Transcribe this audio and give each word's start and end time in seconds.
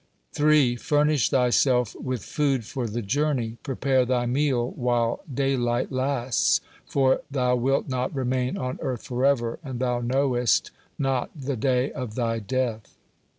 3. 0.33 0.75
Furnish 0.77 1.29
thyself 1.29 1.93
with 1.93 2.23
food 2.25 2.65
for 2.65 2.87
the 2.87 3.03
journey, 3.03 3.57
prepare 3.61 4.03
thy 4.03 4.25
meal 4.25 4.71
while 4.71 5.19
daylight 5.31 5.91
lasts, 5.91 6.59
for 6.87 7.21
thou 7.29 7.55
wilt 7.55 7.87
not 7.87 8.11
remain 8.15 8.57
on 8.57 8.79
earth 8.81 9.03
forever, 9.03 9.59
and 9.63 9.77
thou 9.79 9.99
knowest 9.99 10.71
not 10.97 11.29
the 11.39 11.55
day 11.55 11.91
of 11.91 12.15
thy 12.15 12.39
death. 12.39 12.97